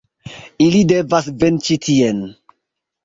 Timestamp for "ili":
0.67-0.79